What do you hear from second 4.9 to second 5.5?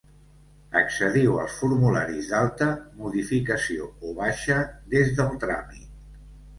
des del